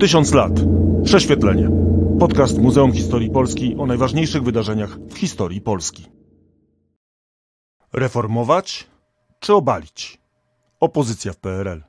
[0.00, 0.52] Tysiąc lat.
[1.04, 1.70] Prześwietlenie.
[2.18, 6.06] Podcast Muzeum Historii Polski o najważniejszych wydarzeniach w historii Polski.
[7.92, 8.86] Reformować
[9.40, 10.20] czy obalić?
[10.80, 11.82] Opozycja w PRL.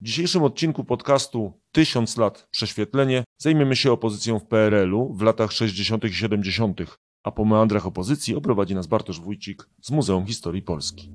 [0.00, 6.04] W dzisiejszym odcinku podcastu Tysiąc lat prześwietlenie zajmiemy się opozycją w PRL-u w latach 60.
[6.04, 6.80] i 70.,
[7.22, 11.12] a po meandrach opozycji oprowadzi nas Bartosz Wójcik z Muzeum Historii Polski.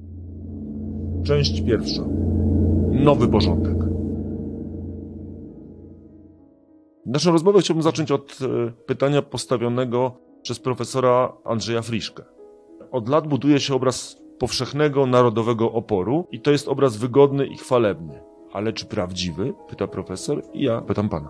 [1.24, 2.04] Część pierwsza.
[2.92, 3.85] Nowy porządek.
[7.06, 12.24] Naszą rozmowę chciałbym zacząć od e, pytania postawionego przez profesora Andrzeja Friszkę.
[12.92, 18.24] Od lat buduje się obraz powszechnego narodowego oporu i to jest obraz wygodny i chwalebny.
[18.54, 19.54] Ale czy prawdziwy?
[19.70, 21.30] Pyta profesor i ja pytam pana.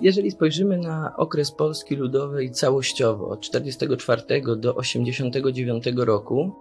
[0.00, 6.52] Jeżeli spojrzymy na okres Polski Ludowej całościowo od 1944 do 1989 roku,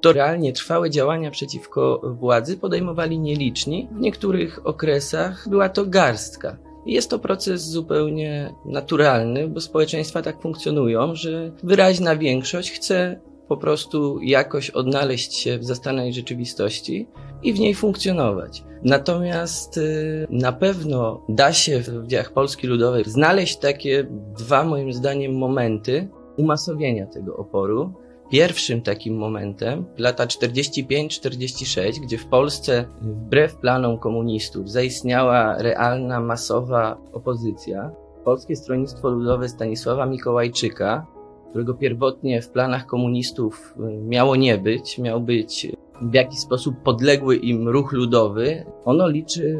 [0.00, 3.88] to realnie trwałe działania przeciwko władzy podejmowali nieliczni.
[3.92, 6.56] W niektórych okresach była to garstka.
[6.86, 14.20] Jest to proces zupełnie naturalny, bo społeczeństwa tak funkcjonują, że wyraźna większość chce po prostu
[14.22, 17.06] jakoś odnaleźć się w zastanej rzeczywistości
[17.42, 18.64] i w niej funkcjonować.
[18.82, 24.06] Natomiast y, na pewno da się w dziejach Polski Ludowej znaleźć takie
[24.38, 27.92] dwa, moim zdaniem, momenty umasowienia tego oporu.
[28.32, 37.90] Pierwszym takim momentem, lata 45-46, gdzie w Polsce, wbrew planom komunistów, zaistniała realna, masowa opozycja,
[38.24, 41.06] Polskie Stronnictwo Ludowe Stanisława Mikołajczyka,
[41.50, 45.66] którego pierwotnie w planach komunistów y, miało nie być, miał być
[46.10, 49.58] w jakiś sposób podległy im ruch ludowy, ono liczy y,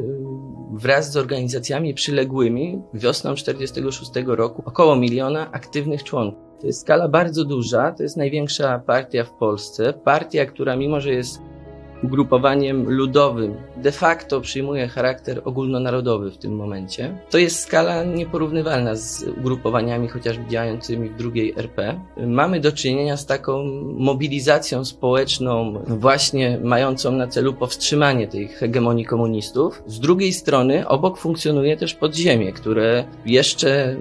[0.73, 6.43] wraz z organizacjami przyległymi wiosną 46 roku około miliona aktywnych członków.
[6.61, 9.93] To jest skala bardzo duża, to jest największa partia w Polsce.
[10.05, 11.43] Partia, która mimo, że jest
[12.03, 17.19] ugrupowaniem ludowym, de facto przyjmuje charakter ogólnonarodowy w tym momencie.
[17.31, 22.01] To jest skala nieporównywalna z ugrupowaniami chociażby działającymi w drugiej RP.
[22.17, 23.65] Mamy do czynienia z taką
[23.97, 29.83] mobilizacją społeczną, właśnie mającą na celu powstrzymanie tej hegemonii komunistów.
[29.87, 33.97] Z drugiej strony obok funkcjonuje też podziemie, które jeszcze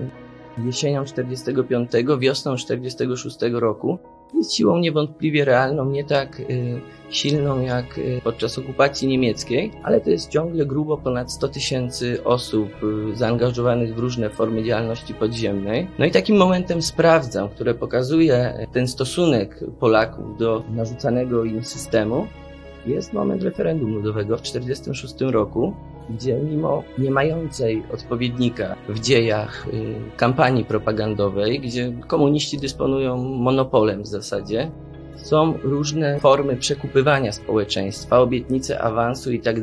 [0.65, 3.99] jesienią 45, wiosną 46 roku
[4.33, 10.09] jest siłą niewątpliwie realną, nie tak y, silną jak y, podczas okupacji niemieckiej, ale to
[10.09, 15.87] jest ciągle grubo ponad 100 tysięcy osób y, zaangażowanych w różne formy działalności podziemnej.
[15.99, 22.27] No i takim momentem sprawdzam, które pokazuje ten stosunek Polaków do narzucanego im systemu,
[22.85, 25.73] jest moment referendum ludowego w 1946 roku,
[26.09, 34.07] gdzie mimo nie mającej odpowiednika w dziejach y, kampanii propagandowej, gdzie komuniści dysponują monopolem w
[34.07, 34.71] zasadzie,
[35.15, 39.55] są różne formy przekupywania społeczeństwa, obietnice awansu i tak.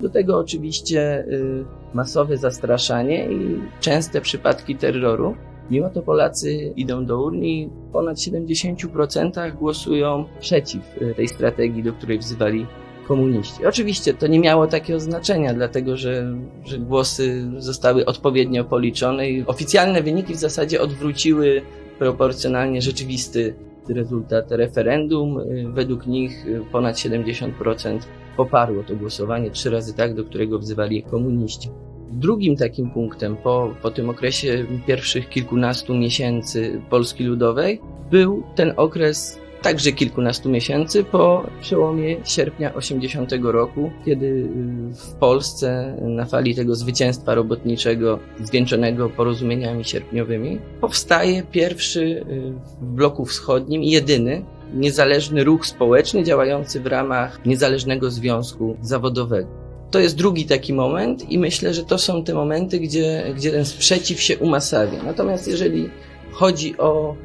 [0.00, 1.64] Do tego oczywiście y,
[1.94, 5.36] masowe zastraszanie i częste przypadki terroru.
[5.70, 11.92] Mimo to Polacy idą do urni, w ponad 70% głosują przeciw y, tej strategii, do
[11.92, 12.66] której wzywali
[13.08, 13.66] komuniści.
[13.66, 16.34] Oczywiście to nie miało takiego znaczenia, dlatego że,
[16.64, 21.62] że głosy zostały odpowiednio policzone i oficjalne wyniki w zasadzie odwróciły
[21.98, 23.54] proporcjonalnie rzeczywisty
[23.88, 25.40] rezultat referendum.
[25.74, 27.98] Według nich ponad 70%
[28.36, 31.68] poparło to głosowanie, trzy razy tak, do którego wzywali komuniści.
[32.12, 37.80] Drugim takim punktem po, po tym okresie pierwszych kilkunastu miesięcy Polski Ludowej
[38.10, 44.48] był ten okres także kilkunastu miesięcy po przełomie sierpnia 80 roku, kiedy
[44.94, 52.24] w Polsce na fali tego zwycięstwa robotniczego zwieńczonego porozumieniami sierpniowymi powstaje pierwszy y,
[52.80, 54.44] w bloku wschodnim jedyny
[54.74, 59.67] niezależny ruch społeczny działający w ramach niezależnego związku zawodowego.
[59.90, 63.64] To jest drugi taki moment i myślę, że to są te momenty, gdzie, gdzie ten
[63.64, 65.02] sprzeciw się umasawia.
[65.02, 65.90] Natomiast jeżeli
[66.32, 67.16] chodzi o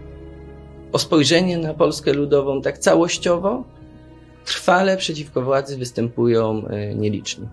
[0.93, 3.63] o spojrzenie na Polskę Ludową tak całościowo,
[4.45, 7.47] trwale przeciwko władzy występują e, nieliczni.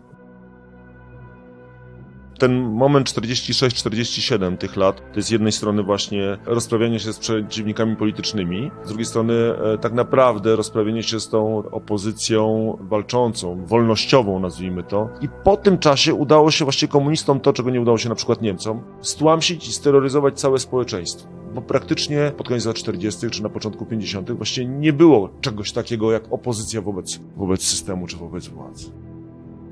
[2.40, 7.96] Ten moment 46-47 tych lat to jest z jednej strony właśnie rozprawianie się z przeciwnikami
[7.96, 14.82] politycznymi, z drugiej strony e, tak naprawdę rozprawienie się z tą opozycją walczącą, wolnościową nazwijmy
[14.82, 15.08] to.
[15.20, 18.42] I po tym czasie udało się właśnie komunistom to, czego nie udało się na przykład
[18.42, 23.30] Niemcom, stłamsić i steroryzować całe społeczeństwo bo praktycznie pod koniec lat 40.
[23.30, 24.32] czy na początku 50.
[24.32, 29.09] właściwie nie było czegoś takiego jak opozycja wobec, wobec systemu czy wobec władzy.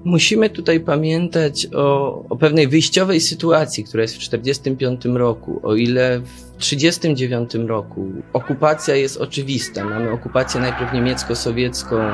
[0.05, 5.61] Musimy tutaj pamiętać o, o pewnej wyjściowej sytuacji, która jest w 1945 roku.
[5.63, 9.85] O ile w 1939 roku okupacja jest oczywista.
[9.85, 12.11] Mamy okupację najpierw niemiecko-sowiecką, y,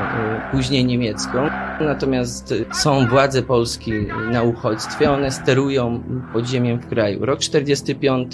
[0.53, 1.49] później niemiecką.
[1.81, 3.93] Natomiast są władze Polski
[4.33, 6.03] na uchodźstwie, one sterują
[6.33, 7.27] podziemiem w kraju.
[7.27, 8.33] Rok 1945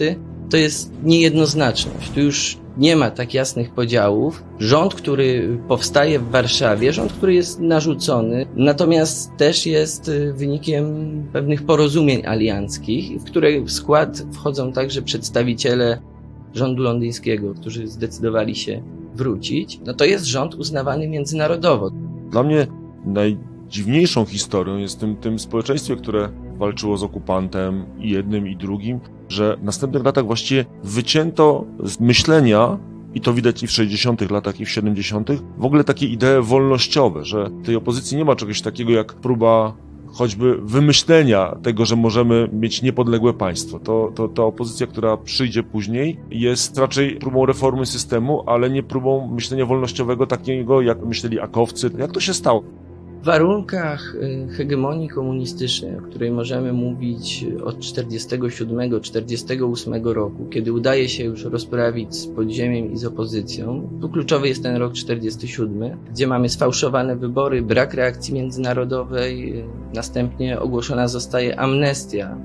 [0.50, 2.10] to jest niejednoznaczność.
[2.10, 4.44] Tu już nie ma tak jasnych podziałów.
[4.58, 10.84] Rząd, który powstaje w Warszawie, rząd, który jest narzucony, natomiast też jest y, wynikiem
[11.32, 15.98] pewnych porozumień alianckich, w której w skład wchodzą także przedstawiciele
[16.54, 18.82] rządu londyńskiego, którzy zdecydowali się
[19.14, 19.80] wrócić.
[19.86, 21.90] No to jest rząd uznawany międzynarodowo.
[22.30, 22.66] Dla mnie
[23.04, 29.56] najdziwniejszą historią jest tym, tym społeczeństwie, które walczyło z okupantem i jednym i drugim, że
[29.56, 32.78] w następnych latach właściwie wycięto z myślenia
[33.14, 34.30] i to widać i w 60.
[34.30, 38.62] latach, i w 70., w ogóle takie idee wolnościowe, że tej opozycji nie ma czegoś
[38.62, 39.74] takiego jak próba
[40.12, 43.78] choćby wymyślenia tego, że możemy mieć niepodległe państwo.
[43.78, 49.28] To, to ta opozycja, która przyjdzie później, jest raczej próbą reformy systemu, ale nie próbą
[49.34, 51.90] myślenia wolnościowego takiego, jak myśleli akowcy.
[51.98, 52.62] Jak to się stało?
[53.22, 61.44] Warunkach y, hegemonii komunistycznej, o której możemy mówić od 1947-1948 roku, kiedy udaje się już
[61.44, 67.16] rozprawić z podziemiem i z opozycją, tu kluczowy jest ten rok 1947, gdzie mamy sfałszowane
[67.16, 69.64] wybory, brak reakcji międzynarodowej, y,
[69.94, 72.36] następnie ogłoszona zostaje amnestia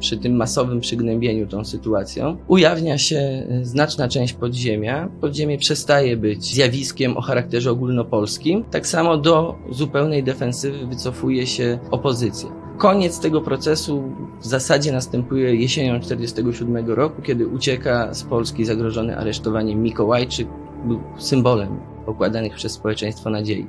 [0.00, 5.08] przy tym masowym przygnębieniu tą sytuacją, ujawnia się y, znaczna część podziemia.
[5.20, 8.64] Podziemie przestaje być zjawiskiem o charakterze ogólnopolskim.
[8.64, 12.48] Tak samo do zupełnej defensywy wycofuje się opozycja.
[12.78, 14.02] Koniec tego procesu
[14.40, 20.48] w zasadzie następuje jesienią 1947 roku, kiedy ucieka z Polski zagrożony aresztowaniem Mikołajczyk,
[20.84, 23.66] był symbolem pokładanych przez społeczeństwo nadziei.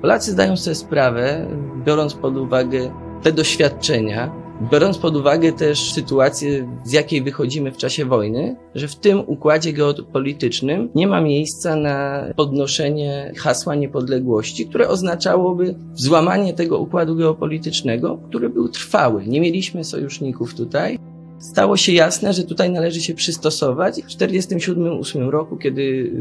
[0.00, 1.46] Polacy zdają sobie sprawę,
[1.84, 2.90] biorąc pod uwagę
[3.22, 4.32] te doświadczenia,
[4.62, 9.72] Biorąc pod uwagę też sytuację, z jakiej wychodzimy w czasie wojny, że w tym układzie
[9.72, 18.48] geopolitycznym nie ma miejsca na podnoszenie hasła niepodległości, które oznaczałoby złamanie tego układu geopolitycznego, który
[18.50, 19.26] był trwały.
[19.26, 20.98] Nie mieliśmy sojuszników tutaj.
[21.38, 24.02] Stało się jasne, że tutaj należy się przystosować.
[24.02, 26.12] W 1947-1948 roku, kiedy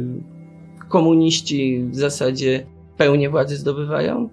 [0.90, 2.66] komuniści w zasadzie
[2.98, 4.30] pełnię władzy zdobywają,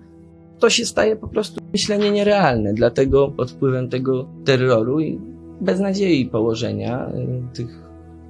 [0.59, 2.75] to się staje po prostu myślenie nierealne.
[2.75, 5.21] Dlatego pod wpływem tego terroru i
[5.61, 7.85] beznadziei położenia y, tych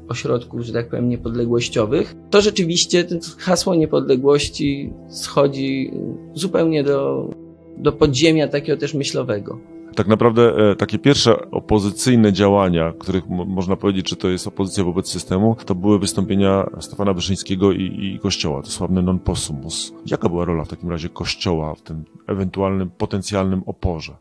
[0.08, 3.06] ośrodków, że tak powiem, niepodległościowych, to rzeczywiście
[3.38, 5.90] hasło niepodległości schodzi
[6.34, 7.30] zupełnie do,
[7.76, 9.73] do podziemia takiego też myślowego.
[9.94, 15.08] Tak naprawdę e, takie pierwsze opozycyjne działania, których można powiedzieć, że to jest opozycja wobec
[15.08, 17.82] systemu, to były wystąpienia Stefana Wyszyńskiego i,
[18.14, 19.92] i Kościoła, to sławny non possumus.
[20.06, 24.16] Jaka była rola w takim razie Kościoła w tym ewentualnym, potencjalnym oporze?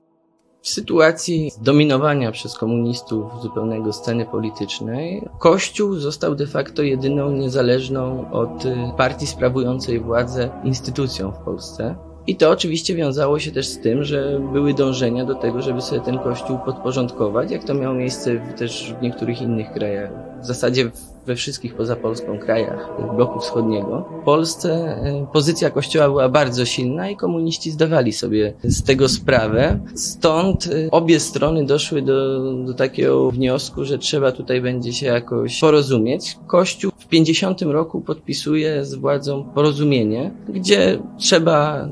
[0.61, 8.63] W sytuacji dominowania przez komunistów zupełnego sceny politycznej, Kościół został de facto jedyną niezależną od
[8.97, 11.95] partii sprawującej władzę instytucją w Polsce.
[12.27, 16.01] I to oczywiście wiązało się też z tym, że były dążenia do tego, żeby sobie
[16.01, 20.11] ten kościół podporządkować, jak to miało miejsce też w niektórych innych krajach.
[20.41, 20.91] W zasadzie
[21.25, 24.05] we wszystkich poza Polską krajach bloku wschodniego.
[24.21, 29.79] W Polsce e, pozycja kościoła była bardzo silna i komuniści zdawali sobie z tego sprawę.
[29.95, 35.59] Stąd e, obie strony doszły do, do takiego wniosku, że trzeba tutaj będzie się jakoś
[35.59, 36.37] porozumieć.
[36.47, 41.87] Kościół w 50 roku podpisuje z władzą porozumienie, gdzie trzeba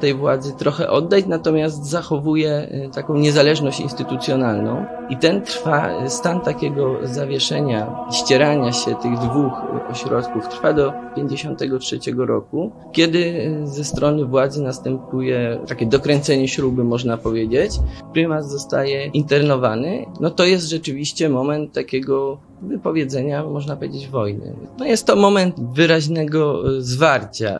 [0.00, 4.84] tej władzy trochę oddać, natomiast zachowuje y, taką niezależność instytucjonalną.
[5.10, 9.52] I ten trwa, y, stan takiego zawieszenia, ścierania się tych dwóch
[9.90, 17.72] ośrodków trwa do 53 roku, kiedy ze strony władzy następuje takie dokręcenie śruby, można powiedzieć.
[18.12, 20.06] Prymas zostaje internowany.
[20.20, 24.54] No to jest rzeczywiście moment takiego wypowiedzenia, można powiedzieć, wojny.
[24.78, 27.58] No jest to moment wyraźnego zwarcia.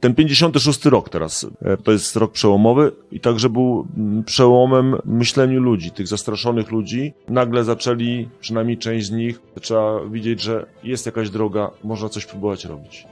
[0.00, 5.60] Ten 56 rok teraz, e, to jest rok przełomowy i także był mm, przełomem myśleniu
[5.60, 7.12] ludzi, tych zastraszonych ludzi.
[7.28, 12.64] Nagle zaczęli, przynajmniej część z nich, trzeba widzieć, że jest jakaś droga, można coś próbować
[12.64, 13.06] robić.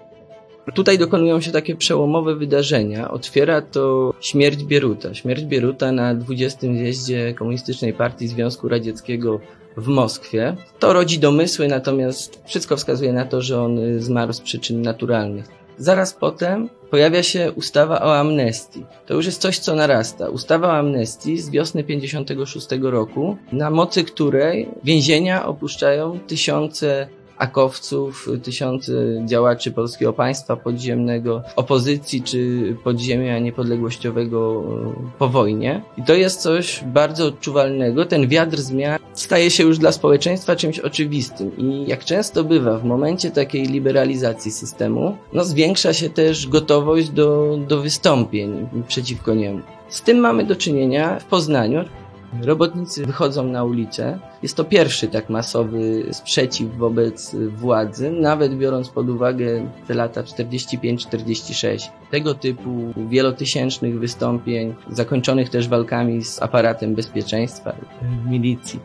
[0.74, 3.10] Tutaj dokonują się takie przełomowe wydarzenia.
[3.10, 5.14] Otwiera to śmierć Bieruta.
[5.14, 6.58] Śmierć Bieruta na 20.
[6.60, 9.40] zjeździe Komunistycznej Partii Związku Radzieckiego
[9.76, 10.56] w Moskwie.
[10.78, 15.57] To rodzi domysły, natomiast wszystko wskazuje na to, że on zmarł z przyczyn naturalnych.
[15.78, 18.84] Zaraz potem pojawia się ustawa o amnestii.
[19.06, 20.28] To już jest coś, co narasta.
[20.28, 27.08] Ustawa o amnestii z wiosny 56 roku, na mocy której więzienia opuszczają tysiące
[27.38, 28.92] akowców, tysiące
[29.24, 34.64] działaczy polskiego państwa podziemnego, opozycji czy podziemia niepodległościowego
[35.06, 35.82] e, po wojnie.
[35.96, 38.04] I to jest coś bardzo odczuwalnego.
[38.04, 41.56] Ten wiatr zmian staje się już dla społeczeństwa czymś oczywistym.
[41.58, 47.58] I jak często bywa w momencie takiej liberalizacji systemu, no zwiększa się też gotowość do,
[47.68, 49.60] do wystąpień przeciwko niemu.
[49.88, 51.84] Z tym mamy do czynienia w Poznaniu.
[52.42, 54.18] Robotnicy wychodzą na ulicę.
[54.42, 61.88] Jest to pierwszy tak masowy sprzeciw wobec władzy, nawet biorąc pod uwagę te lata 45-46.
[62.10, 67.74] Tego typu wielotysięcznych wystąpień, zakończonych też walkami z aparatem bezpieczeństwa,
[68.30, 68.80] milicji,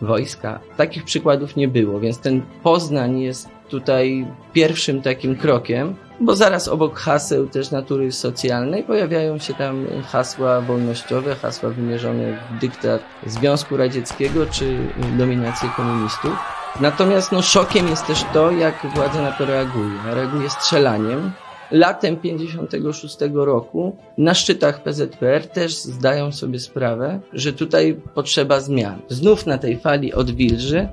[0.00, 0.60] wojska.
[0.76, 6.98] Takich przykładów nie było, więc ten Poznań jest tutaj pierwszym takim krokiem, bo zaraz obok
[6.98, 14.46] haseł też natury socjalnej pojawiają się tam hasła wolnościowe, hasła wymierzone w dyktat Związku Radzieckiego
[14.46, 14.78] czy
[15.18, 16.32] dominację komunistów.
[16.80, 19.92] Natomiast no, szokiem jest też to, jak władza na to reaguje.
[20.14, 21.32] Reaguje strzelaniem.
[21.70, 29.00] Latem 56 roku na szczytach PZPR też zdają sobie sprawę, że tutaj potrzeba zmian.
[29.08, 30.88] Znów na tej fali odwilży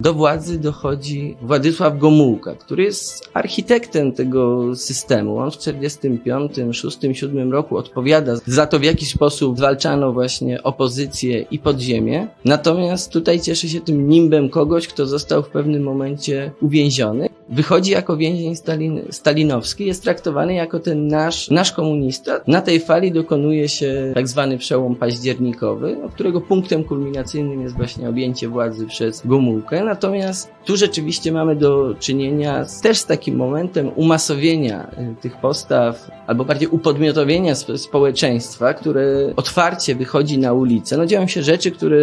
[0.00, 5.38] do władzy dochodzi Władysław Gomułka, który jest architektem tego systemu.
[5.38, 11.40] On w 45, 6, 7 roku odpowiada za to, w jaki sposób zwalczano właśnie opozycję
[11.50, 12.26] i podziemie.
[12.44, 17.28] Natomiast tutaj cieszy się tym nimbem kogoś, kto został w pewnym momencie uwięziony.
[17.48, 22.40] Wychodzi jako więzień Stalin, stalinowski, jest traktowany jako ten nasz, nasz komunista.
[22.46, 28.48] Na tej fali dokonuje się tak zwany przełom październikowy, którego punktem kulminacyjnym jest właśnie objęcie
[28.48, 29.84] władzy przez Gomułkę.
[29.84, 36.10] Natomiast tu rzeczywiście mamy do czynienia z, też z takim momentem umasowienia y, tych postaw,
[36.26, 40.96] albo bardziej upodmiotowienia społeczeństwa, które otwarcie wychodzi na ulicę.
[40.96, 41.96] No dzieją się rzeczy, które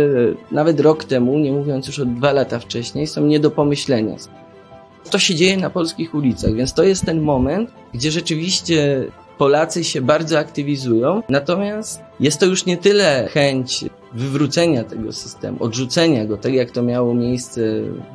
[0.51, 4.15] nawet rok temu, nie mówiąc już o dwa lata wcześniej, są nie do pomyślenia.
[5.11, 9.07] To się dzieje na polskich ulicach, więc to jest ten moment, gdzie rzeczywiście
[9.37, 16.25] Polacy się bardzo aktywizują, natomiast jest to już nie tyle chęć wywrócenia tego systemu, odrzucenia
[16.25, 17.61] go, tak jak to miało miejsce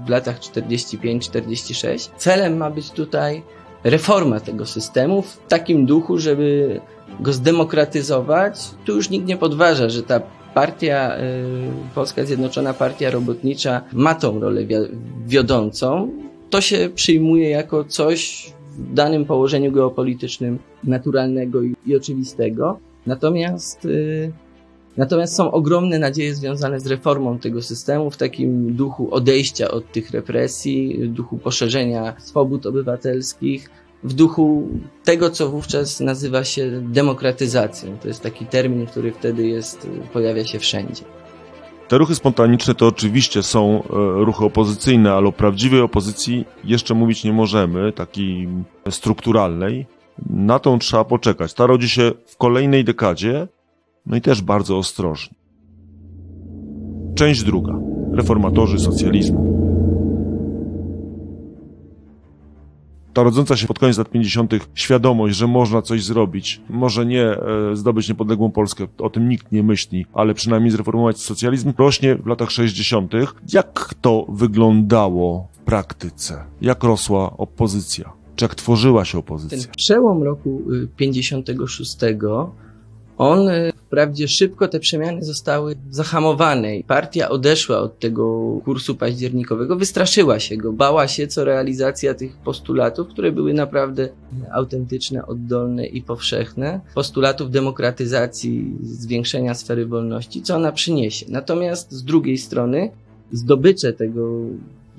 [0.07, 2.09] w latach 45-46.
[2.17, 3.43] Celem ma być tutaj
[3.85, 6.81] reforma tego systemu w takim duchu, żeby
[7.21, 8.71] go zdemokratyzować.
[8.85, 10.21] Tu już nikt nie podważa, że ta
[10.55, 14.61] partia, y, Polska Zjednoczona Partia Robotnicza ma tą rolę
[15.27, 16.11] wiodącą.
[16.51, 22.79] To się przyjmuje jako coś w danym położeniu geopolitycznym naturalnego i, i oczywistego.
[23.07, 24.33] Natomiast, y,
[24.97, 30.11] natomiast są ogromne nadzieje związane z reformą tego systemu w takim duchu odejścia od tych
[30.11, 33.71] represji, duchu poszerzenia swobód obywatelskich,
[34.05, 34.69] w duchu
[35.05, 37.99] tego, co wówczas nazywa się demokratyzacją.
[37.99, 41.05] To jest taki termin, który wtedy jest, pojawia się wszędzie.
[41.89, 47.25] Te ruchy spontaniczne to oczywiście są e, ruchy opozycyjne, ale o prawdziwej opozycji jeszcze mówić
[47.25, 48.49] nie możemy, takiej
[48.91, 49.87] strukturalnej.
[50.31, 51.55] Na tą trzeba poczekać.
[51.55, 53.49] Ta rodzi się w kolejnej dekadzie,
[54.07, 55.37] no i też bardzo ostrożnie.
[57.15, 57.79] Część druga.
[58.13, 59.58] Reformatorzy socjalizmu.
[63.19, 64.53] Ta rodząca się pod koniec lat 50.
[64.75, 67.41] świadomość, że można coś zrobić, może nie e,
[67.75, 72.51] zdobyć niepodległą Polskę, o tym nikt nie myśli, ale przynajmniej zreformować socjalizm, rośnie w latach
[72.51, 73.13] 60.
[73.53, 76.45] Jak to wyglądało w praktyce?
[76.61, 78.13] Jak rosła opozycja?
[78.37, 79.59] Czy jak tworzyła się opozycja?
[79.59, 80.63] Ten przełom roku
[80.97, 82.07] 56 y,
[83.19, 89.77] on y, wprawdzie szybko te przemiany zostały zahamowane i partia odeszła od tego kursu październikowego,
[89.77, 94.09] wystraszyła się go, bała się co realizacja tych postulatów, które były naprawdę
[94.53, 101.27] autentyczne, oddolne i powszechne, postulatów demokratyzacji, zwiększenia sfery wolności, co ona przyniesie.
[101.29, 102.91] Natomiast z drugiej strony
[103.33, 104.31] zdobycze tego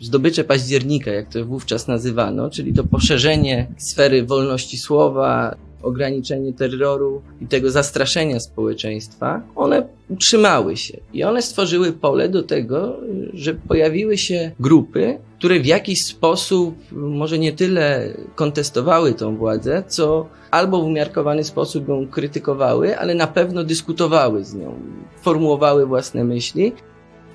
[0.01, 7.47] zdobycze października, jak to wówczas nazywano, czyli to poszerzenie sfery wolności słowa, ograniczenie terroru i
[7.47, 12.97] tego zastraszenia społeczeństwa, one utrzymały się i one stworzyły pole do tego,
[13.33, 20.27] że pojawiły się grupy, które w jakiś sposób może nie tyle kontestowały tą władzę, co
[20.51, 24.75] albo w umiarkowany sposób ją krytykowały, ale na pewno dyskutowały z nią,
[25.21, 26.73] formułowały własne myśli.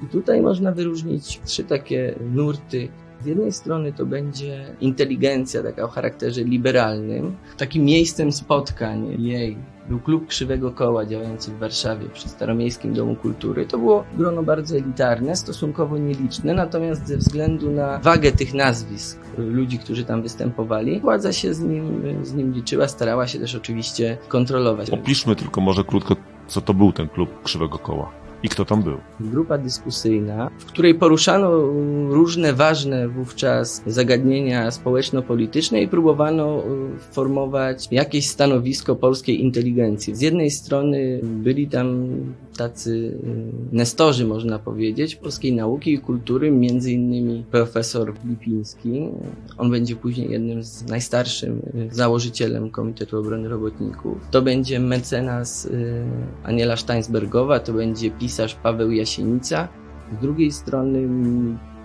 [0.02, 2.88] I tutaj można wyróżnić trzy takie nurty
[3.24, 7.36] z jednej strony to będzie inteligencja taka o charakterze liberalnym.
[7.56, 9.56] Takim miejscem spotkań jej
[9.88, 13.66] był klub Krzywego Koła działający w Warszawie przy Staromiejskim Domu Kultury.
[13.66, 19.78] To było grono bardzo elitarne, stosunkowo nieliczne, natomiast ze względu na wagę tych nazwisk ludzi,
[19.78, 24.90] którzy tam występowali, władza się z nim, z nim liczyła, starała się też oczywiście kontrolować.
[24.90, 26.16] Opiszmy tylko może krótko,
[26.46, 28.23] co to był ten klub Krzywego Koła.
[28.44, 28.98] I kto tam był?
[29.20, 31.50] Grupa dyskusyjna, w której poruszano
[32.08, 36.62] różne ważne wówczas zagadnienia społeczno-polityczne i próbowano y,
[37.12, 40.14] formować jakieś stanowisko polskiej inteligencji.
[40.14, 42.08] Z jednej strony byli tam
[42.56, 43.16] tacy y,
[43.76, 49.08] nestorzy, można powiedzieć, polskiej nauki i kultury, między innymi profesor Lipiński.
[49.58, 54.16] On będzie później jednym z najstarszym y, założycielem Komitetu Obrony Robotników.
[54.30, 55.68] To będzie mecenas
[56.44, 59.68] Aniela Steinsbergowa, to będzie pisarz Paweł Jasienica.
[60.18, 61.08] Z drugiej strony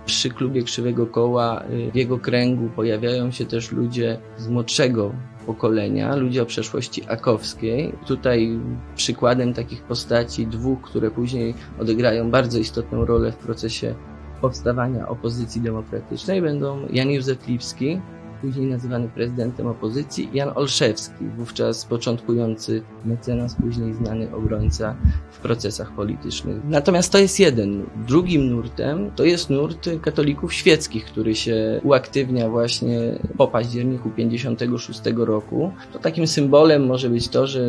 [0.06, 5.12] przy klubie Krzywego Koła w jego kręgu pojawiają się też ludzie z młodszego
[5.46, 7.92] pokolenia, ludzie o przeszłości akowskiej.
[8.06, 8.58] Tutaj
[8.96, 13.94] przykładem takich postaci, dwóch, które później odegrają bardzo istotną rolę w procesie
[14.40, 18.00] powstawania opozycji demokratycznej, będą Jan Józef Lipski,
[18.40, 24.96] później nazywany prezydentem opozycji, Jan Olszewski, wówczas początkujący mecenas, później znany obrońca
[25.30, 26.56] w procesach politycznych.
[26.64, 27.86] Natomiast to jest jeden.
[28.08, 35.72] Drugim nurtem to jest nurt katolików świeckich, który się uaktywnia właśnie po październiku 56 roku.
[35.92, 37.68] To takim symbolem może być to, że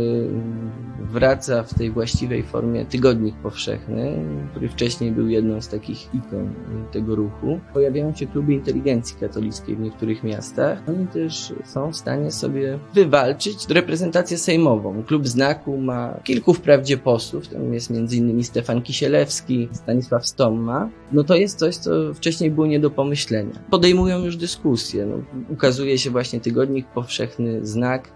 [1.00, 6.54] wraca w tej właściwej formie tygodnik powszechny, który wcześniej był jedną z takich ikon
[6.92, 7.60] tego ruchu.
[7.74, 13.70] Pojawiają się kluby inteligencji katolickiej w niektórych miastach oni też są w stanie sobie wywalczyć
[13.70, 15.04] reprezentację sejmową.
[15.04, 18.44] Klub Znaku ma kilku wprawdzie posłów, tam jest m.in.
[18.44, 20.90] Stefan Kisielewski, Stanisław Stomma.
[21.12, 23.60] No to jest coś, co wcześniej było nie do pomyślenia.
[23.70, 25.06] Podejmują już dyskusje.
[25.06, 25.16] No,
[25.50, 28.12] ukazuje się właśnie tygodnik powszechny Znak,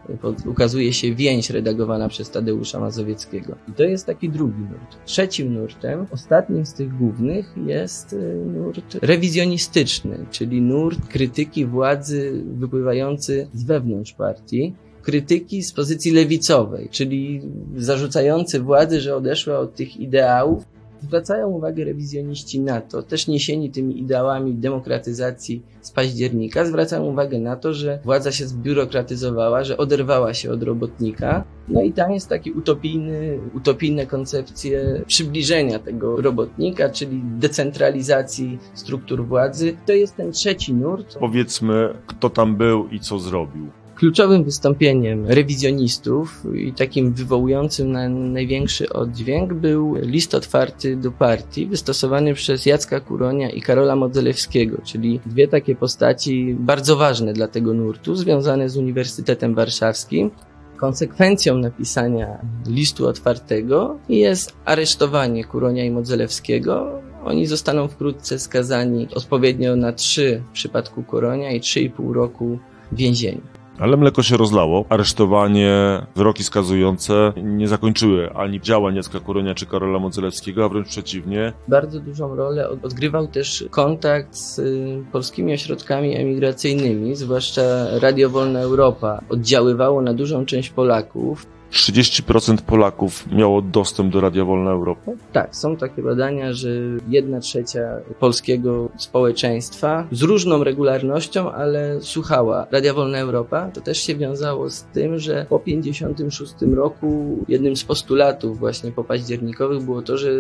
[0.46, 3.56] ukazuje się więź redagowana przez Tadeusza Mazowieckiego.
[3.68, 5.06] I to jest taki drugi nurt.
[5.06, 13.48] Trzecim nurtem, ostatnim z tych głównych jest y, nurt rewizjonistyczny, czyli nurt krytyki władzy wypływający
[13.54, 17.42] z wewnątrz partii, krytyki z pozycji lewicowej, czyli
[17.77, 20.63] zarzucający władzy, że odeszła od tych ideałów.
[21.02, 27.56] Zwracają uwagę rewizjoniści na to, też niesieni tymi ideałami demokratyzacji z października, zwracają uwagę na
[27.56, 31.44] to, że władza się zbiurokratyzowała, że oderwała się od robotnika.
[31.68, 39.78] No i tam jest taki utopijny, utopijne koncepcje przybliżenia tego robotnika, czyli decentralizacji struktur władzy.
[39.86, 41.18] To jest ten trzeci nurt.
[41.20, 43.68] Powiedzmy, kto tam był i co zrobił.
[43.96, 52.34] Kluczowym wystąpieniem rewizjonistów i takim wywołującym na największy oddźwięk był list otwarty do partii, wystosowany
[52.34, 58.16] przez Jacka Kuronia i Karola Modzelewskiego, czyli dwie takie postaci bardzo ważne dla tego nurtu,
[58.16, 60.31] związane z Uniwersytetem Warszawskim.
[60.77, 67.01] Konsekwencją napisania listu otwartego jest aresztowanie Kuronia i Modzelewskiego.
[67.25, 72.60] Oni zostaną wkrótce skazani odpowiednio na trzy w przypadku Kuronia i trzy i pół roku
[72.92, 73.54] więzienia.
[73.79, 74.85] Ale mleko się rozlało.
[74.90, 81.53] Aresztowanie, wyroki skazujące nie zakończyły ani działań Jacka Kuronia czy Karola Modzelewskiego, a wręcz przeciwnie.
[81.68, 87.61] Bardzo dużą rolę odgrywał też kontakt z y, polskimi ośrodkami emigracyjnymi, zwłaszcza
[88.00, 89.22] Radio Wolna Europa.
[89.29, 91.54] Oddziaływało na dużą część Polaków.
[91.75, 95.11] 30% Polaków miało dostęp do Radia Wolna Europa?
[95.33, 96.70] Tak, są takie badania, że
[97.09, 97.81] jedna trzecia
[98.20, 103.72] polskiego społeczeństwa z różną regularnością, ale słuchała Radia Wolna Europa.
[103.74, 109.83] To też się wiązało z tym, że po 56 roku jednym z postulatów właśnie popaździernikowych
[109.83, 110.31] było to, że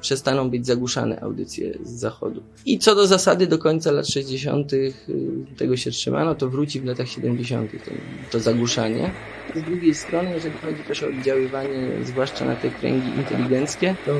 [0.00, 2.42] przestaną być zagłuszane audycje z zachodu.
[2.66, 4.72] I co do zasady do końca lat 60.
[4.72, 4.92] Y,
[5.56, 7.70] tego się trzymano, to wróci w latach 70.
[7.84, 7.90] to,
[8.30, 9.10] to zagłuszanie.
[9.54, 14.12] Z drugiej strony, jeżeli chodzi też o oddziaływanie, zwłaszcza na te kręgi inteligenckie, to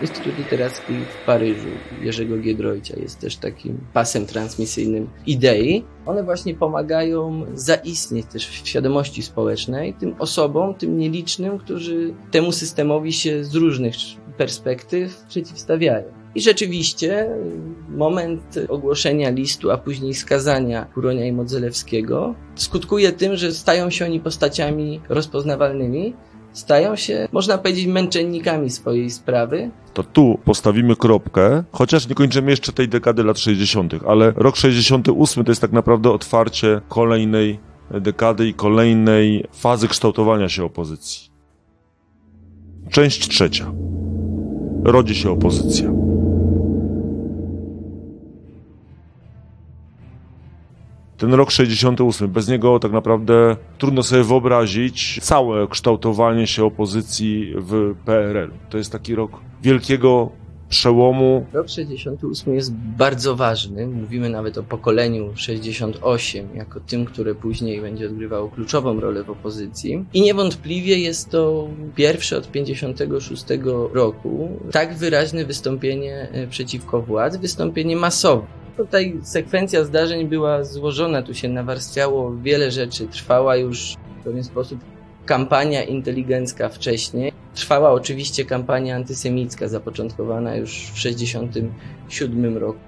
[0.00, 1.68] Instytut Literacki w Paryżu
[2.02, 5.84] Jerzego Giedroycia jest też takim pasem transmisyjnym idei.
[6.06, 13.12] One właśnie pomagają zaistnieć też w świadomości społecznej tym osobom, tym nielicznym, którzy temu systemowi
[13.12, 13.94] się z różnych
[14.36, 16.15] perspektyw przeciwstawiają.
[16.36, 17.30] I rzeczywiście
[17.88, 24.20] moment ogłoszenia listu, a później skazania Kuronia i Modzelewskiego skutkuje tym, że stają się oni
[24.20, 26.14] postaciami rozpoznawalnymi,
[26.52, 29.70] stają się, można powiedzieć, męczennikami swojej sprawy.
[29.94, 35.44] To tu postawimy kropkę, chociaż nie kończymy jeszcze tej dekady lat 60., ale rok 68
[35.44, 37.58] to jest tak naprawdę otwarcie kolejnej
[37.90, 41.30] dekady i kolejnej fazy kształtowania się opozycji.
[42.90, 43.72] Część trzecia.
[44.84, 46.06] Rodzi się opozycja.
[51.18, 57.94] Ten rok 68, bez niego tak naprawdę trudno sobie wyobrazić całe kształtowanie się opozycji w
[58.04, 58.50] PRL.
[58.70, 59.30] To jest taki rok
[59.62, 60.30] wielkiego
[60.68, 61.46] przełomu.
[61.52, 63.86] Rok 68 jest bardzo ważny.
[63.86, 70.04] Mówimy nawet o pokoleniu 68, jako tym, które później będzie odgrywało kluczową rolę w opozycji.
[70.14, 73.44] I niewątpliwie jest to pierwsze od 56
[73.92, 78.46] roku tak wyraźne wystąpienie e, przeciwko władzy, wystąpienie masowe.
[78.76, 84.80] Tutaj sekwencja zdarzeń była złożona, tu się nawarstwiało wiele rzeczy, trwała już w pewien sposób
[85.26, 87.32] kampania inteligencka wcześniej.
[87.54, 92.78] Trwała oczywiście kampania antysemicka, zapoczątkowana już w 1967 roku.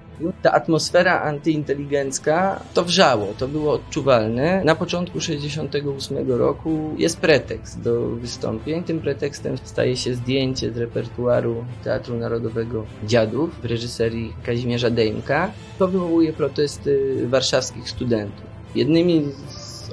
[0.41, 4.63] Ta atmosfera antyinteligencka to wrzało, to było odczuwalne.
[4.63, 8.83] Na początku 1968 roku jest pretekst do wystąpień.
[8.83, 15.51] Tym pretekstem staje się zdjęcie z repertuaru Teatru Narodowego Dziadów w reżyserii Kazimierza Dejmka.
[15.79, 18.45] To wywołuje protesty warszawskich studentów.
[18.75, 19.25] Jednymi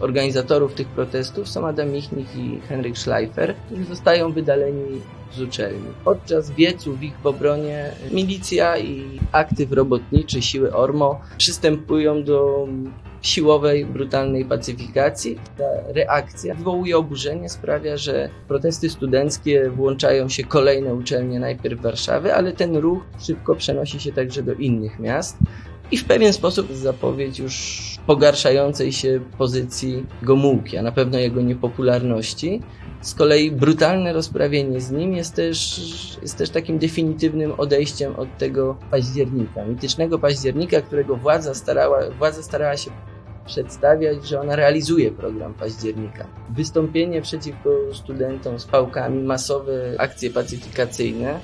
[0.00, 5.00] organizatorów tych protestów są Adam Michnik i Henryk Schleifer, którzy zostają wydaleni
[5.32, 5.88] z uczelni.
[6.04, 12.68] Podczas wieców w ich obronie milicja i aktyw robotniczy, siły ORMO przystępują do
[13.22, 15.38] siłowej, brutalnej pacyfikacji.
[15.58, 22.52] Ta reakcja wywołuje oburzenie, sprawia, że protesty studenckie włączają się kolejne uczelnie, najpierw Warszawy, ale
[22.52, 25.36] ten ruch szybko przenosi się także do innych miast
[25.90, 32.62] i w pewien sposób zapowiedź już pogarszającej się pozycji Gomułki, a na pewno jego niepopularności.
[33.00, 35.80] Z kolei brutalne rozprawienie z nim jest też,
[36.22, 42.76] jest też takim definitywnym odejściem od tego października, mitycznego października, którego władza starała, władza starała
[42.76, 42.90] się
[43.46, 46.26] przedstawiać, że ona realizuje program października.
[46.50, 51.40] Wystąpienie przeciwko studentom z pałkami, masowe akcje pacyfikacyjne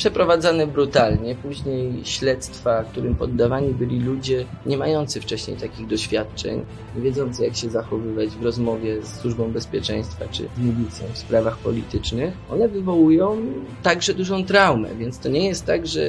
[0.00, 6.64] przeprowadzane brutalnie, później śledztwa, którym poddawani byli ludzie nie mający wcześniej takich doświadczeń,
[6.96, 11.58] nie wiedzący jak się zachowywać w rozmowie z służbą bezpieczeństwa czy z milicją w sprawach
[11.58, 13.36] politycznych, one wywołują
[13.82, 16.00] także dużą traumę, więc to nie jest tak, że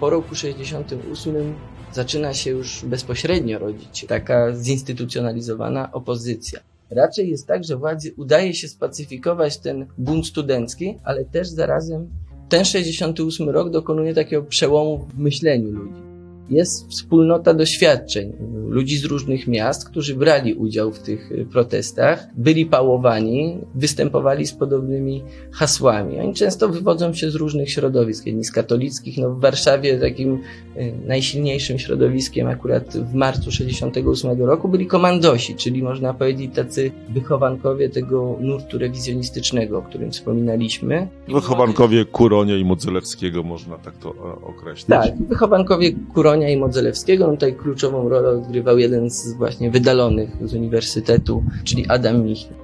[0.00, 1.54] po roku 68
[1.92, 6.60] zaczyna się już bezpośrednio rodzić taka zinstytucjonalizowana opozycja.
[6.90, 12.08] Raczej jest tak, że władzy udaje się spacyfikować ten bunt studencki, ale też zarazem
[12.48, 16.05] ten 68 rok dokonuje takiego przełomu w myśleniu ludzi.
[16.50, 18.32] Jest wspólnota doświadczeń
[18.68, 24.52] ludzi z różnych miast, którzy brali udział w tych y, protestach, byli pałowani, występowali z
[24.52, 26.20] podobnymi hasłami.
[26.20, 29.18] Oni często wywodzą się z różnych środowisk, jedni z katolickich.
[29.18, 30.34] No w Warszawie takim
[30.76, 37.88] y, najsilniejszym środowiskiem akurat w marcu 68 roku byli komandosi, czyli można powiedzieć tacy wychowankowie
[37.88, 41.08] tego nurtu rewizjonistycznego, o którym wspominaliśmy.
[41.28, 44.86] Wychowankowie Kuronia i Modzelewskiego można tak to e, określić.
[44.86, 47.26] Tak, wychowankowie Kuronia i Modzelewskiego.
[47.26, 52.58] No tutaj kluczową rolę odgrywał jeden z właśnie wydalonych z uniwersytetu, czyli Adam Michnik.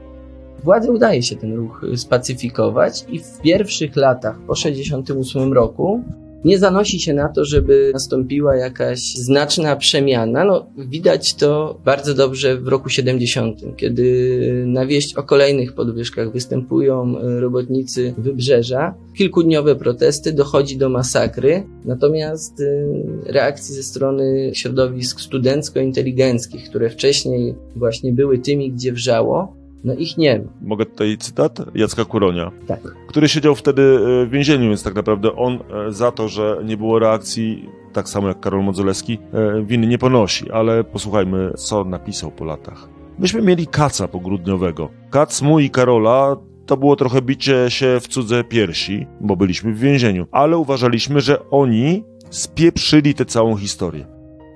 [0.65, 6.05] Władzy udaje się ten ruch spacyfikować i w pierwszych latach, po 1968 roku,
[6.45, 10.45] nie zanosi się na to, żeby nastąpiła jakaś znaczna przemiana.
[10.45, 17.19] No, widać to bardzo dobrze w roku 70, kiedy na wieść o kolejnych podwyżkach występują
[17.19, 18.95] e, robotnicy wybrzeża.
[19.17, 28.13] Kilkudniowe protesty, dochodzi do masakry, natomiast e, reakcji ze strony środowisk studencko-inteligenckich, które wcześniej właśnie
[28.13, 30.45] były tymi, gdzie wrzało, no ich nie ma.
[30.63, 32.81] Mogę tutaj cytat Jacka Kuronia, Tak.
[33.09, 36.77] który siedział wtedy e, w więzieniu, więc tak naprawdę on e, za to, że nie
[36.77, 42.31] było reakcji, tak samo jak Karol Modzelewski, e, winy nie ponosi, ale posłuchajmy, co napisał
[42.31, 42.89] po latach.
[43.19, 44.89] Myśmy mieli kaca pogrudniowego.
[45.11, 49.79] Kac mój i Karola to było trochę bicie się w cudze piersi, bo byliśmy w
[49.79, 54.07] więzieniu, ale uważaliśmy, że oni spieprzyli tę całą historię.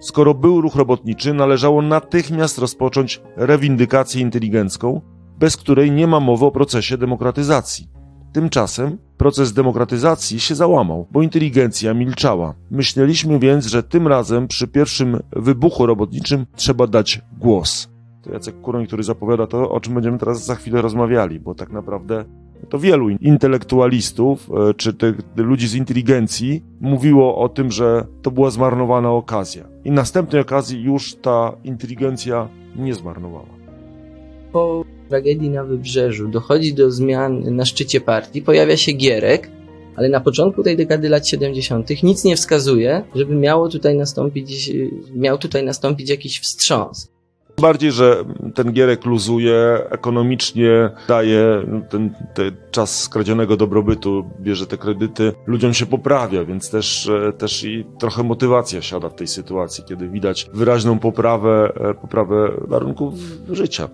[0.01, 5.01] Skoro był ruch robotniczy, należało natychmiast rozpocząć rewindykację inteligencką,
[5.39, 7.89] bez której nie ma mowy o procesie demokratyzacji.
[8.33, 12.55] Tymczasem proces demokratyzacji się załamał, bo inteligencja milczała.
[12.71, 17.89] Myśleliśmy więc, że tym razem przy pierwszym wybuchu robotniczym trzeba dać głos.
[18.23, 21.71] To Jacek Kuroń, który zapowiada to, o czym będziemy teraz za chwilę rozmawiali, bo tak
[21.71, 22.25] naprawdę
[22.69, 28.51] to wielu intelektualistów, e, czy tych ludzi z inteligencji mówiło o tym, że to była
[28.51, 29.65] zmarnowana okazja.
[29.85, 33.57] I następnej okazji już ta inteligencja nie zmarnowała.
[35.09, 39.51] Tragedii na Wybrzeżu dochodzi do zmian na szczycie partii, pojawia się Gierek,
[39.97, 42.03] ale na początku tej dekady lat 70.
[42.03, 44.71] nic nie wskazuje, żeby miało tutaj nastąpić,
[45.15, 47.17] miał tutaj nastąpić jakiś wstrząs.
[47.61, 55.33] Bardziej, że ten Gierek luzuje, ekonomicznie daje ten, ten czas skradzionego dobrobytu, bierze te kredyty,
[55.47, 60.09] ludziom się poprawia, więc też, e, też i trochę motywacja siada w tej sytuacji, kiedy
[60.09, 63.15] widać wyraźną poprawę, e, poprawę warunków
[63.51, 63.89] życia.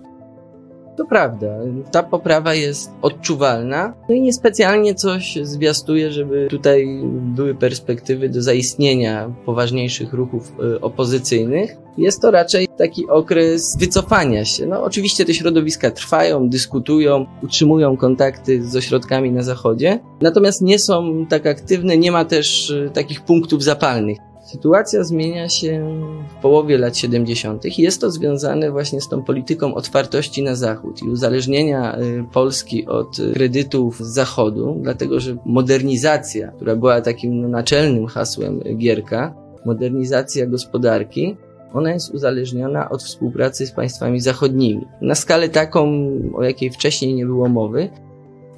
[0.97, 1.47] To prawda,
[1.91, 9.33] ta poprawa jest odczuwalna, no i niespecjalnie coś zwiastuje, żeby tutaj były perspektywy do zaistnienia
[9.45, 11.75] poważniejszych ruchów y, opozycyjnych.
[11.97, 14.65] Jest to raczej taki okres wycofania się.
[14.65, 21.25] No, oczywiście te środowiska trwają, dyskutują, utrzymują kontakty z ośrodkami na Zachodzie, natomiast nie są
[21.29, 24.17] tak aktywne, nie ma też y, takich punktów zapalnych.
[24.43, 26.01] Sytuacja zmienia się
[26.37, 27.79] w połowie lat 70.
[27.79, 33.17] Jest to związane właśnie z tą polityką otwartości na Zachód i uzależnienia y, Polski od
[33.33, 41.37] kredytów z Zachodu, dlatego że modernizacja, która była takim no, naczelnym hasłem Gierka, modernizacja gospodarki,
[41.73, 44.87] ona jest uzależniona od współpracy z państwami zachodnimi.
[45.01, 47.89] Na skalę taką, o jakiej wcześniej nie było mowy,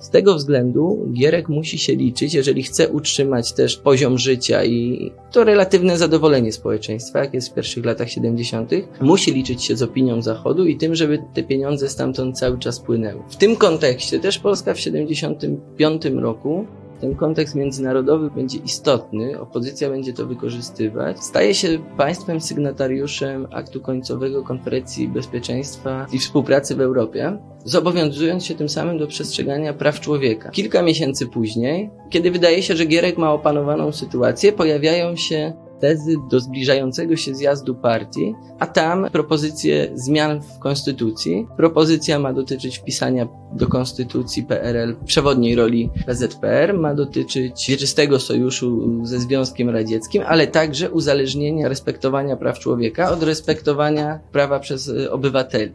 [0.06, 5.44] z tego względu Gierek musi się liczyć, jeżeli chce utrzymać też poziom życia i to
[5.44, 10.66] relatywne zadowolenie społeczeństwa, jak jest w pierwszych latach 70., musi liczyć się z opinią Zachodu
[10.66, 13.22] i tym, żeby te pieniądze stamtąd cały czas płynęły.
[13.30, 16.66] W tym kontekście też Polska w 75 roku
[17.02, 21.20] ten kontekst międzynarodowy będzie istotny, opozycja będzie to wykorzystywać.
[21.20, 28.70] Staje się państwem sygnatariuszem aktu końcowego Konferencji Bezpieczeństwa i Współpracy w Europie, zobowiązując się tym
[28.70, 30.50] samym do przestrzegania praw człowieka.
[30.50, 36.40] Kilka miesięcy później, kiedy wydaje się, że Gierek ma opanowaną sytuację, pojawiają się tezy do
[36.40, 41.48] zbliżającego się zjazdu partii, a tam propozycje zmian w konstytucji.
[41.58, 49.20] Propozycja ma dotyczyć wpisania do konstytucji PRL przewodniej roli PZPR, ma dotyczyć wieczystego sojuszu ze
[49.20, 55.72] Związkiem Radzieckim, ale także uzależnienia respektowania praw człowieka od respektowania prawa przez obywateli.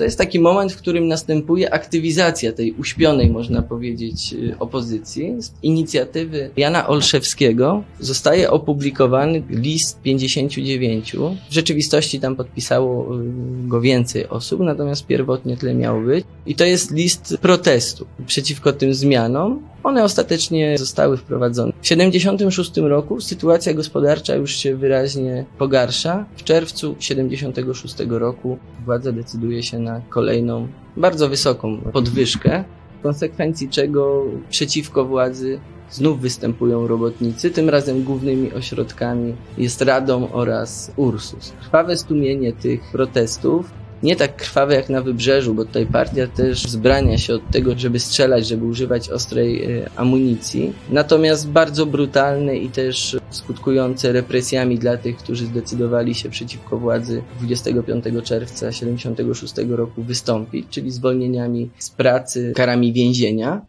[0.00, 5.42] To jest taki moment, w którym następuje aktywizacja tej uśpionej, można powiedzieć, y, opozycji.
[5.42, 11.12] Z inicjatywy Jana Olszewskiego zostaje opublikowany list 59.
[11.50, 13.22] W rzeczywistości tam podpisało y,
[13.68, 16.24] go więcej osób, natomiast pierwotnie tyle miało być.
[16.46, 19.62] I to jest list protestu przeciwko tym zmianom.
[19.84, 21.72] One ostatecznie zostały wprowadzone.
[21.80, 26.24] W 76 roku sytuacja gospodarcza już się wyraźnie pogarsza.
[26.36, 32.64] W czerwcu 76 roku władza decyduje się na kolejną, bardzo wysoką podwyżkę,
[33.00, 40.92] w konsekwencji czego przeciwko władzy znów występują robotnicy, tym razem głównymi ośrodkami jest Radom oraz
[40.96, 41.52] Ursus.
[41.60, 47.18] Krwawe stumienie tych protestów nie tak krwawe jak na wybrzeżu, bo tutaj partia też zbrania
[47.18, 50.72] się od tego, żeby strzelać, żeby używać ostrej e, amunicji.
[50.90, 58.04] Natomiast bardzo brutalne i też skutkujące represjami dla tych, którzy zdecydowali się przeciwko władzy 25
[58.24, 63.60] czerwca 1976 roku wystąpić, czyli zwolnieniami z pracy, karami więzienia.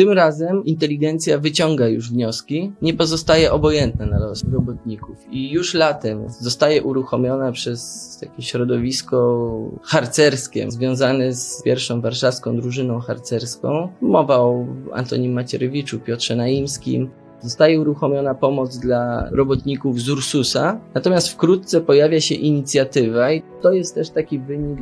[0.00, 6.24] Tym razem inteligencja wyciąga już wnioski, nie pozostaje obojętna na los robotników i już latem
[6.40, 9.48] zostaje uruchomiona przez takie środowisko
[9.82, 13.88] harcerskie związane z pierwszą warszawską drużyną harcerską.
[14.00, 17.10] Mowa o Antonim Macierewiczu, Piotrze Naimskim,
[17.42, 23.94] Zostaje uruchomiona pomoc dla robotników z Ursusa, natomiast wkrótce pojawia się inicjatywa i to jest
[23.94, 24.78] też taki wynik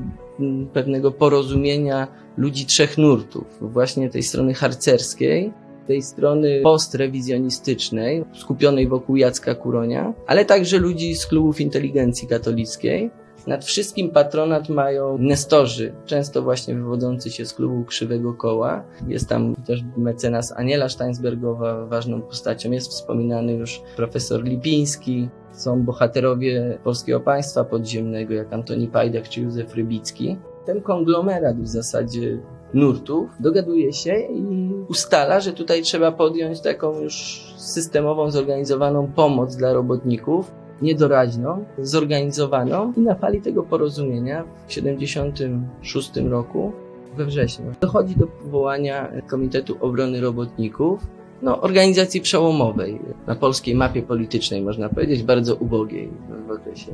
[0.72, 5.52] pewnego porozumienia ludzi trzech nurtów, właśnie tej strony harcerskiej,
[5.86, 13.10] tej strony postrewizjonistycznej, skupionej wokół Jacka Kuronia, ale także ludzi z klubów inteligencji katolickiej.
[13.48, 18.84] Nad wszystkim patronat mają nestorzy, często właśnie wywodzący się z klubu Krzywego Koła.
[19.06, 22.70] Jest tam też mecenas Aniela Steinsbergowa, ważną postacią.
[22.70, 25.28] Jest wspominany już profesor Lipiński.
[25.52, 30.36] Są bohaterowie polskiego państwa podziemnego, jak Antoni Pajdek czy Józef Rybicki.
[30.66, 32.38] Ten konglomerat w zasadzie
[32.74, 39.72] nurtów dogaduje się i ustala, że tutaj trzeba podjąć taką już systemową, zorganizowaną pomoc dla
[39.72, 40.50] robotników,
[40.82, 46.72] niedoraźną, zorganizowaną i na fali tego porozumienia w 1976 roku
[47.16, 51.06] we wrześniu dochodzi do powołania Komitetu Obrony Robotników,
[51.42, 56.10] no, organizacji przełomowej na polskiej mapie politycznej, można powiedzieć, bardzo ubogiej
[56.48, 56.92] w okresie.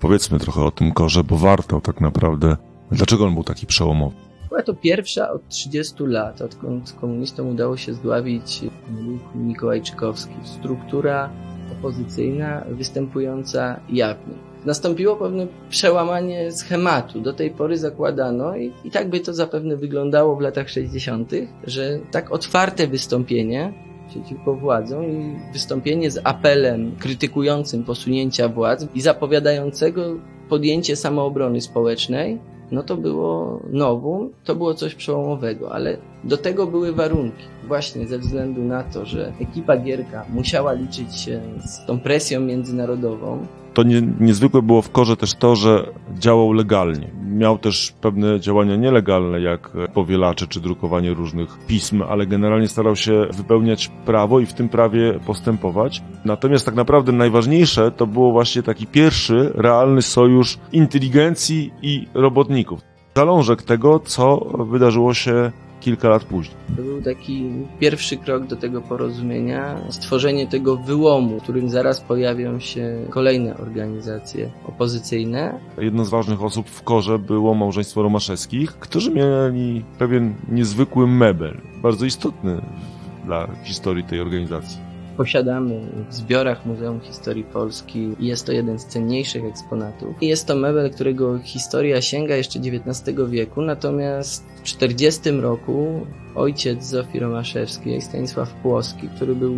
[0.00, 2.56] Powiedzmy trochę o tym korze, bo warto tak naprawdę.
[2.90, 4.14] Dlaczego on był taki przełomowy?
[4.48, 8.64] Była to pierwsza od 30 lat, odkąd komunistom udało się zdławić
[9.34, 10.34] mikołajczykowski.
[10.44, 11.30] Struktura
[11.78, 14.34] opozycyjna występująca jawnie.
[14.64, 17.20] Nastąpiło pewne przełamanie schematu.
[17.20, 21.30] Do tej pory zakładano, i, i tak by to zapewne wyglądało w latach 60.,
[21.64, 23.72] że tak otwarte wystąpienie
[24.08, 30.02] przeciwko władzom i wystąpienie z apelem krytykującym posunięcia władz i zapowiadającego
[30.48, 32.38] podjęcie samoobrony społecznej
[32.70, 37.44] no to było nowum, to było coś przełomowego, ale do tego były warunki.
[37.68, 43.46] Właśnie ze względu na to, że ekipa Gierka musiała liczyć się z tą presją międzynarodową.
[43.76, 47.10] To nie, niezwykłe było w Korze też to, że działał legalnie.
[47.24, 53.26] miał też pewne działania nielegalne, jak powielacze czy drukowanie różnych pism, ale generalnie starał się
[53.36, 56.02] wypełniać prawo i w tym prawie postępować.
[56.24, 62.80] Natomiast tak naprawdę najważniejsze to było właśnie taki pierwszy realny sojusz inteligencji i robotników.
[63.16, 64.36] Zalążek tego, co
[64.70, 66.56] wydarzyło się kilka lat później.
[66.76, 72.60] To był taki pierwszy krok do tego porozumienia, stworzenie tego wyłomu, w którym zaraz pojawią
[72.60, 75.60] się kolejne organizacje opozycyjne.
[75.78, 82.06] Jedną z ważnych osób w korze było małżeństwo Romaszewskich, którzy mieli pewien niezwykły mebel, bardzo
[82.06, 82.60] istotny
[83.24, 84.86] dla historii tej organizacji
[85.16, 90.22] posiadamy w zbiorach Muzeum Historii Polski jest to jeden z cenniejszych eksponatów.
[90.22, 97.20] Jest to mebel, którego historia sięga jeszcze XIX wieku, natomiast w 1940 roku ojciec Zofii
[97.20, 99.56] Romaszewskiej, Stanisław Płoski, który był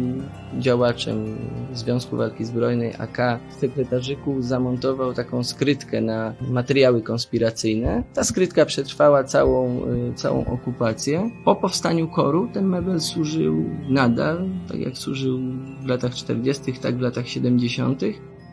[0.59, 1.37] działaczem
[1.73, 8.05] Związku Walki Zbrojnej AK w sekretarzyku, zamontował taką skrytkę na materiały konspiracyjne.
[8.15, 11.31] Ta skrytka przetrwała całą, y, całą okupację.
[11.45, 15.39] Po powstaniu koru ten mebel służył nadal, tak jak służył
[15.83, 18.03] w latach 40., tak w latach 70.,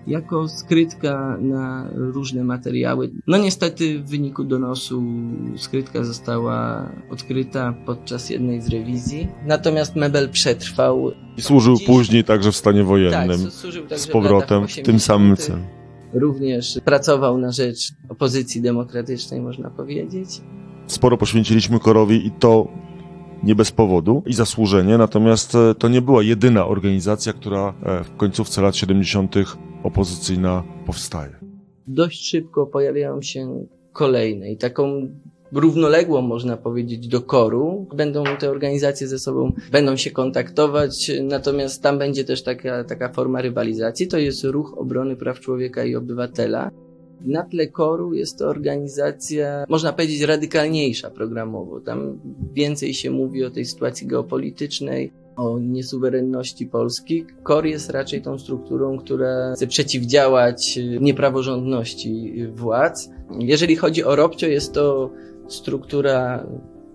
[0.08, 3.12] jako skrytka na różne materiały.
[3.28, 5.04] No niestety w wyniku donosu
[5.58, 11.12] skrytka została odkryta podczas jednej z rewizji, natomiast mebel przetrwał.
[11.38, 11.88] I służył Dziś...
[11.88, 13.44] później także w stanie wojennym.
[13.44, 15.62] Tak, służył także z powrotem w, w tym samym celu.
[16.13, 20.41] Również pracował na rzecz opozycji demokratycznej, można powiedzieć.
[20.88, 22.68] Sporo poświęciliśmy Korowi i to
[23.44, 28.15] nie bez powodu i zasłużenie, natomiast e, to nie była jedyna organizacja, która e, w
[28.15, 29.36] końcówce lat 70.
[29.86, 31.36] opozycyjna powstaje.
[31.88, 35.10] Dość szybko pojawiają się kolejne i taką
[35.52, 37.88] równoległą, można powiedzieć, do koru.
[37.95, 43.41] Będą te organizacje ze sobą, będą się kontaktować, natomiast tam będzie też taka, taka forma
[43.41, 44.08] rywalizacji.
[44.08, 46.71] To jest ruch obrony praw człowieka i obywatela.
[47.21, 51.80] Na tle koru jest to organizacja, można powiedzieć, radykalniejsza programowo.
[51.80, 52.19] Tam
[52.54, 57.26] więcej się mówi o tej sytuacji geopolitycznej, o niesuwerenności Polski.
[57.43, 63.10] KOR jest raczej tą strukturą, która chce przeciwdziałać niepraworządności władz.
[63.39, 65.12] Jeżeli chodzi o Robcio, jest to
[65.48, 66.45] struktura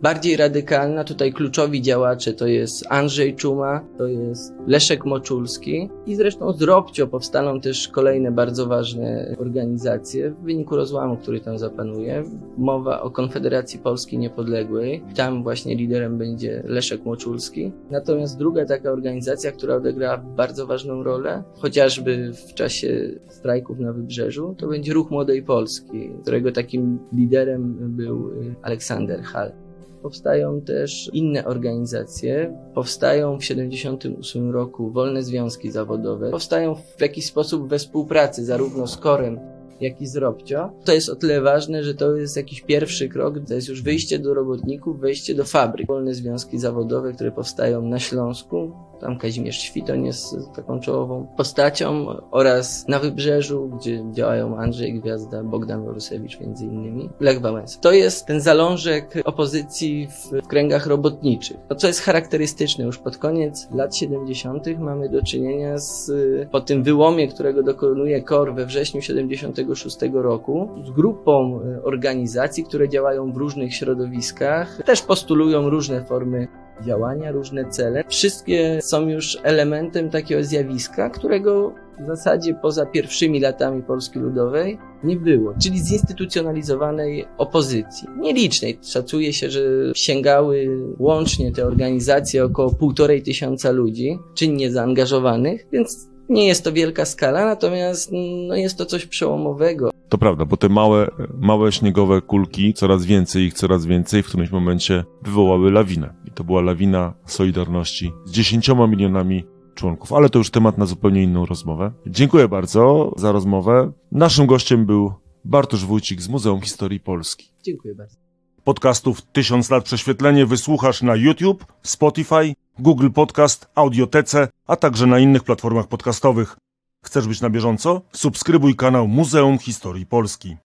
[0.03, 1.05] bardziej radykalna.
[1.05, 7.07] Tutaj kluczowi działacze to jest Andrzej Czuma, to jest Leszek Moczulski i zresztą z Robcio
[7.07, 12.25] powstaną też kolejne bardzo ważne organizacje w wyniku rozłamu, który tam zapanuje.
[12.59, 15.03] Mowa o Konfederacji Polski Niepodległej.
[15.17, 17.73] Tam właśnie liderem będzie Leszek Moczulski.
[17.91, 24.55] Natomiast druga taka organizacja, która odegrała bardzo ważną rolę, chociażby w czasie strajków na Wybrzeżu,
[24.59, 28.31] to będzie Ruch Młodej Polski, którego takim liderem był
[28.63, 29.70] Aleksander Hall.
[30.03, 32.57] Powstają też inne organizacje.
[32.75, 36.31] Powstają w 1978 roku wolne związki zawodowe.
[36.31, 39.41] Powstają w jakiś sposób we współpracy zarówno z Korem,
[39.81, 40.73] jak i z Robcio.
[40.85, 44.19] To jest o tyle ważne, że to jest jakiś pierwszy krok, to jest już wyjście
[44.19, 45.87] do robotników, wejście do fabryk.
[45.87, 52.89] Wolne związki zawodowe, które powstają na Śląsku, tam Kazimierz Świtoń jest taką czołową postacią oraz
[52.89, 57.81] na Wybrzeżu, gdzie działają Andrzej Gwiazda, Bogdan Borusewicz między innymi, Lech Wałęsa.
[57.81, 61.57] To jest ten zalążek opozycji w, w kręgach robotniczych.
[61.69, 64.67] To, co jest charakterystyczne, już pod koniec lat 70.
[64.79, 66.13] mamy do czynienia z,
[66.51, 72.89] po tym wyłomie, którego dokonuje KOR we wrześniu 76 roku, z grupą e, organizacji, które
[72.89, 76.49] działają w różnych środowiskach, też postulują różne formy
[76.87, 78.05] działania, różne cele.
[78.09, 85.17] Wszystkie są już elementem takiego zjawiska, którego w zasadzie poza pierwszymi latami Polski Ludowej nie
[85.17, 88.09] było, czyli zinstytucjonalizowanej opozycji.
[88.19, 88.79] Nielicznej.
[88.83, 89.61] Szacuje się, że
[89.95, 97.05] sięgały łącznie te organizacje około półtorej tysiąca ludzi, czynnie zaangażowanych, więc nie jest to wielka
[97.05, 98.11] skala, natomiast
[98.49, 99.91] no, jest to coś przełomowego.
[100.09, 104.51] To prawda, bo te małe, małe śniegowe kulki, coraz więcej ich, coraz więcej, w którymś
[104.51, 106.15] momencie wywołały lawinę.
[106.29, 111.23] I to była lawina Solidarności z dziesięcioma milionami członków, ale to już temat na zupełnie
[111.23, 111.93] inną rozmowę.
[112.07, 113.93] Dziękuję bardzo za rozmowę.
[114.13, 115.13] Naszym gościem był
[115.45, 117.53] Bartosz Wójcik z Muzeum Historii Polski.
[117.63, 118.30] Dziękuję bardzo.
[118.65, 125.45] Podcastów Tysiąc lat prześwietlenie wysłuchasz na YouTube, Spotify, Google Podcast, Audiotece, a także na innych
[125.45, 126.57] platformach podcastowych.
[127.05, 128.01] Chcesz być na bieżąco?
[128.13, 130.57] Subskrybuj kanał Muzeum Historii Polski.